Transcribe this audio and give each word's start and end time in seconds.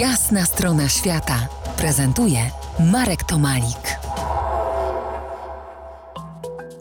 Jasna 0.00 0.44
strona 0.44 0.88
świata 0.88 1.48
prezentuje 1.78 2.38
Marek 2.92 3.24
Tomalik. 3.24 3.98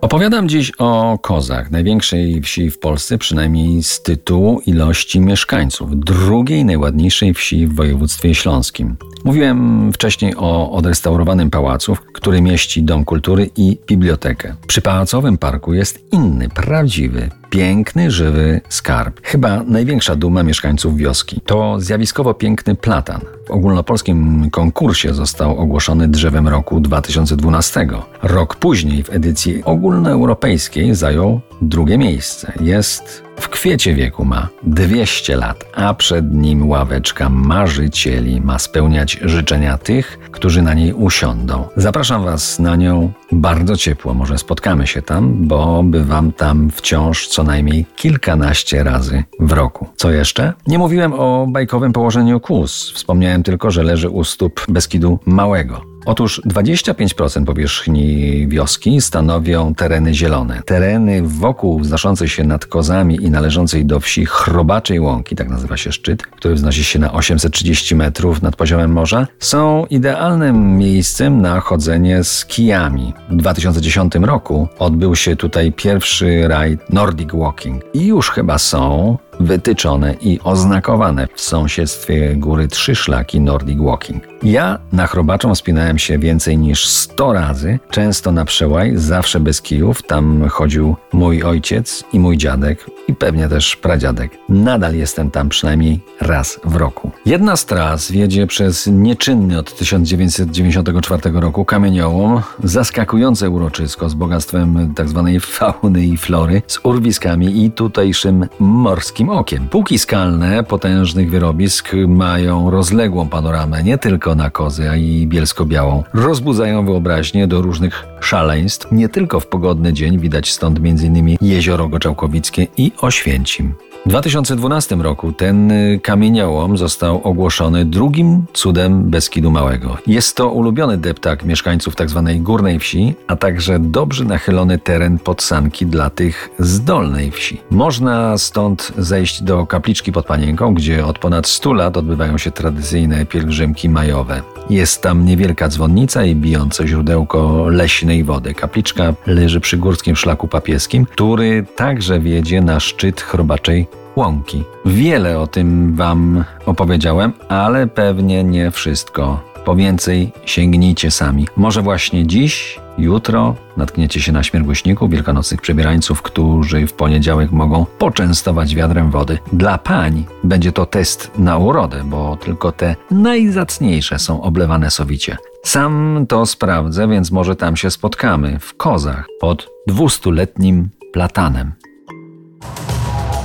Opowiadam 0.01 0.49
dziś 0.49 0.71
o 0.78 1.20
Kozach, 1.21 1.71
największej 1.71 2.41
wsi 2.41 2.70
w 2.71 2.79
Polsce, 2.79 3.17
przynajmniej 3.17 3.83
z 3.83 4.01
tytułu 4.01 4.62
ilości 4.65 5.20
mieszkańców, 5.20 5.99
drugiej 5.99 6.65
najładniejszej 6.65 7.33
wsi 7.33 7.67
w 7.67 7.75
województwie 7.75 8.36
śląskim. 8.36 8.97
Mówiłem 9.24 9.92
wcześniej 9.94 10.36
o 10.38 10.72
odrestaurowanym 10.72 11.50
pałacu, 11.50 11.97
który 12.13 12.42
mieści 12.42 12.84
Dom 12.84 13.06
Kultury 13.06 13.50
i 13.58 13.78
bibliotekę. 13.88 14.56
Przy 14.68 14.82
pałacowym 14.82 15.38
parku 15.38 15.74
jest 15.74 16.13
inny, 16.13 16.50
prawdziwy, 16.50 17.30
piękny, 17.55 18.12
żywy 18.12 18.62
skarb. 18.70 19.20
Chyba 19.23 19.63
największa 19.63 20.16
duma 20.16 20.44
mieszkańców 20.44 20.98
wioski. 20.98 21.41
To 21.45 21.80
zjawiskowo 21.80 22.34
piękny 22.34 22.76
platan. 22.76 23.22
W 23.48 23.52
ogólnopolskim 23.52 24.49
konkursie 24.49 25.14
został 25.14 25.58
ogłoszony 25.58 26.08
drzewem 26.08 26.48
roku 26.48 26.80
2012. 26.80 27.88
Rok 28.23 28.55
później 28.55 29.04
w 29.04 29.09
edycji 29.09 29.64
ogólnoeuropejskiej 29.64 30.95
zajął 30.95 31.41
drugie 31.62 31.98
miejsce. 31.98 32.54
Jest 32.62 33.25
w 33.38 33.49
kwiecie 33.49 33.94
wieku 33.94 34.25
ma 34.25 34.48
200 34.63 35.35
lat, 35.35 35.66
a 35.75 35.94
przed 35.94 36.34
nim 36.34 36.70
ławeczka 36.70 37.30
marzycieli 37.30 38.41
ma 38.41 38.59
spełniać 38.59 39.20
życzenia 39.21 39.77
tych, 39.77 40.20
którzy 40.31 40.61
na 40.61 40.73
niej 40.73 40.94
usiądą. 40.94 41.67
Zapraszam 41.77 42.23
Was 42.23 42.59
na 42.59 42.75
nią 42.75 43.11
bardzo 43.31 43.77
ciepło. 43.77 44.13
Może 44.13 44.38
spotkamy 44.38 44.88
się 44.88 45.02
tam, 45.02 45.48
bo 45.48 45.84
bywam 45.84 46.31
tam 46.31 46.70
wciąż 46.71 47.27
co 47.27 47.44
najmniej 47.44 47.85
kilkanaście 47.95 48.84
razy 48.84 49.23
w 49.39 49.52
roku. 49.52 49.88
Co 49.95 50.11
jeszcze? 50.11 50.53
Nie 50.67 50.80
mówiłem 50.80 51.13
o 51.13 51.47
bajkowym 51.49 51.94
położeniu 51.94 52.39
kłus. 52.39 52.91
Wspomniałem 52.91 53.44
tylko, 53.44 53.72
że 53.72 53.83
leży 53.83 54.09
u 54.09 54.23
stóp 54.23 54.66
Beskidu 54.70 55.20
Małego. 55.25 55.95
Otóż 56.05 56.41
25% 56.45 57.45
powierzchni 57.45 58.48
wioski 58.48 59.02
stanowią 59.02 59.75
tereny 59.75 60.14
zielone. 60.14 60.61
Tereny 60.66 61.22
wokół 61.22 61.80
wznoszącej 61.80 62.28
się 62.28 62.44
nad 62.44 62.66
kozami 62.66 63.16
i 63.23 63.30
należącej 63.30 63.86
do 63.86 64.00
wsi 64.00 64.26
Chrobaczej 64.26 65.00
Łąki, 65.00 65.36
tak 65.36 65.50
nazywa 65.50 65.78
się 65.78 65.92
szczyt, 65.92 66.23
który 66.23 66.56
wznosi 66.56 66.83
się 66.83 67.00
na 67.00 67.14
830 67.14 67.95
metrów 67.95 68.42
nad 68.42 68.56
poziomem 68.56 68.92
morza, 68.92 69.28
są 69.39 69.86
idealnym 69.89 70.78
miejscem 70.78 71.42
na 71.42 71.59
chodzenie 71.59 72.23
z 72.23 72.45
kijami. 72.45 73.14
W 73.30 73.36
2010 73.36 74.16
roku 74.16 74.67
odbył 74.80 75.16
się 75.16 75.36
tutaj 75.36 75.72
pierwszy 75.72 76.48
rajd 76.48 76.94
Nordic 76.94 77.30
Walking 77.33 77.83
i 77.94 78.06
już 78.06 78.30
chyba 78.30 78.58
są 78.58 79.17
wytyczone 79.39 80.16
i 80.22 80.39
oznakowane 80.44 81.28
w 81.36 81.41
sąsiedztwie 81.41 82.36
góry 82.36 82.67
trzy 82.67 82.95
szlaki 82.95 83.39
Nordic 83.39 83.80
Walking. 83.80 84.23
Ja 84.44 84.80
na 84.92 85.08
chrobaczą 85.08 85.55
wspinałem 85.55 86.00
się 86.00 86.17
więcej 86.19 86.58
niż 86.58 86.88
100 86.88 87.33
razy, 87.33 87.80
często 87.89 88.31
na 88.31 88.45
przełaj, 88.45 88.92
zawsze 88.95 89.39
bez 89.39 89.61
kijów. 89.61 90.03
Tam 90.03 90.47
chodził 90.50 90.95
mój 91.14 91.44
ojciec 91.44 92.03
i 92.14 92.19
mój 92.19 92.38
dziadek 92.38 92.86
i 93.08 93.14
pewnie 93.14 93.50
też 93.50 93.75
pradziadek. 93.75 94.31
Nadal 94.50 94.95
jestem 94.95 95.31
tam 95.31 95.49
przynajmniej 95.49 95.99
raz 96.22 96.59
w 96.64 96.75
roku. 96.75 97.11
Jedna 97.25 97.55
z 97.55 97.66
tras 97.66 98.11
wiedzie 98.11 98.47
przez 98.47 98.88
nieczynny 98.88 99.59
od 99.59 99.77
1994 99.77 101.31
roku 101.33 101.66
kamieniołom, 101.66 102.42
zaskakujące 102.64 103.49
uroczysko 103.49 104.09
z 104.09 104.14
bogactwem 104.14 104.94
tzw. 104.97 105.31
Tak 105.33 105.44
fauny 105.45 106.05
i 106.05 106.17
flory, 106.17 106.61
z 106.67 106.80
urwiskami 106.83 107.66
i 107.66 107.72
tutejszym 107.72 108.47
morskim 108.59 109.25
okiem. 109.30 109.68
Półki 109.68 110.00
skalne 110.00 110.64
potężnych 110.64 111.30
wyrobisk 111.30 111.92
mają 112.08 112.72
rozległą 112.72 113.30
panoramę 113.30 113.84
nie 113.84 113.98
tylko 113.98 114.36
na 114.36 114.50
kozy, 114.50 114.90
a 114.90 114.95
i 114.95 115.28
bielsko-białą. 115.28 116.04
Rozbudzają 116.14 116.86
wyobraźnię 116.86 117.48
do 117.48 117.62
różnych 117.62 118.06
szaleństw. 118.20 118.92
Nie 118.92 119.09
tylko 119.09 119.40
w 119.40 119.48
pogodny 119.48 119.94
dzień 119.94 120.20
widać 120.20 120.52
stąd 120.52 120.80
m.in. 120.80 121.38
jezioro 121.42 121.88
Goczałkowickie 121.88 122.67
i 122.77 122.92
Oświęcim. 123.02 123.73
W 124.05 124.10
2012 124.10 124.95
roku 124.95 125.32
ten 125.32 125.71
y, 125.71 125.99
kamieniołom 126.04 126.77
został 126.77 127.21
ogłoszony 127.23 127.86
drugim 127.86 128.45
cudem 128.53 129.03
Beskidu 129.03 129.51
Małego. 129.51 129.97
Jest 130.07 130.38
to 130.38 130.49
ulubiony 130.49 130.97
deptak 130.97 131.45
mieszkańców 131.45 131.95
tzw. 131.95 132.23
Tak 132.27 132.43
górnej 132.43 132.79
wsi, 132.79 133.13
a 133.27 133.35
także 133.35 133.79
dobrze 133.79 134.25
nachylony 134.25 134.79
teren 134.79 135.19
podsanki 135.19 135.85
dla 135.85 136.09
tych 136.09 136.49
z 136.59 136.83
dolnej 136.83 137.31
wsi. 137.31 137.61
Można 137.71 138.38
stąd 138.38 138.91
zejść 138.97 139.43
do 139.43 139.66
kapliczki 139.66 140.11
pod 140.11 140.25
Panienką, 140.25 140.73
gdzie 140.73 141.05
od 141.05 141.19
ponad 141.19 141.47
100 141.47 141.73
lat 141.73 141.97
odbywają 141.97 142.37
się 142.37 142.51
tradycyjne 142.51 143.25
pielgrzymki 143.25 143.89
majowe. 143.89 144.41
Jest 144.69 145.01
tam 145.01 145.25
niewielka 145.25 145.67
dzwonnica 145.69 146.23
i 146.23 146.35
bijące 146.35 146.87
źródełko 146.87 147.69
leśnej 147.69 148.23
wody. 148.23 148.53
Kapliczka 148.53 149.13
leży 149.27 149.59
przy 149.59 149.77
górskim 149.77 150.15
szlaku 150.15 150.47
papieskim, 150.47 151.05
który 151.05 151.65
także 151.75 152.19
wiedzie 152.19 152.61
na 152.61 152.79
szczyt 152.79 153.21
chrobaczej 153.21 153.87
łąki. 154.15 154.63
Wiele 154.85 155.39
o 155.39 155.47
tym 155.47 155.95
Wam 155.95 156.43
opowiedziałem, 156.65 157.33
ale 157.49 157.87
pewnie 157.87 158.43
nie 158.43 158.71
wszystko. 158.71 159.54
Po 159.65 159.75
więcej 159.75 160.31
sięgnijcie 160.45 161.11
sami. 161.11 161.47
Może 161.57 161.81
właśnie 161.81 162.27
dziś, 162.27 162.79
jutro 162.97 163.55
natkniecie 163.77 164.21
się 164.21 164.31
na 164.31 164.43
śmierguśników, 164.43 165.11
wielkanocnych 165.11 165.61
przebierańców, 165.61 166.21
którzy 166.21 166.87
w 166.87 166.93
poniedziałek 166.93 167.51
mogą 167.51 167.85
poczęstować 167.85 168.75
wiadrem 168.75 169.11
wody. 169.11 169.37
Dla 169.53 169.77
pań 169.77 170.25
będzie 170.43 170.71
to 170.71 170.85
test 170.85 171.31
na 171.37 171.57
urodę, 171.57 172.03
bo 172.03 172.37
tylko 172.37 172.71
te 172.71 172.95
najzacniejsze 173.11 174.19
są 174.19 174.41
oblewane 174.41 174.91
sowicie. 174.91 175.37
Sam 175.63 176.25
to 176.29 176.45
sprawdzę, 176.45 177.07
więc 177.07 177.31
może 177.31 177.55
tam 177.55 177.75
się 177.75 177.91
spotkamy 177.91 178.59
w 178.59 178.77
kozach 178.77 179.25
pod 179.39 179.67
dwustuletnim 179.87 180.89
platanem. 181.13 181.73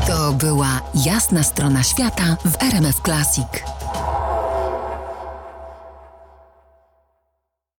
To 0.07 0.33
była 0.33 0.81
jasna 1.07 1.43
strona 1.43 1.83
świata 1.83 2.37
w 2.45 2.63
RMF 2.63 3.01
Classic. 3.01 3.80